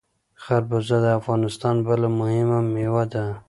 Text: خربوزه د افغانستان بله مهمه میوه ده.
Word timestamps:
خربوزه 0.43 0.97
د 1.05 1.07
افغانستان 1.19 1.75
بله 1.87 2.07
مهمه 2.19 2.59
میوه 2.73 3.03
ده. 3.11 3.25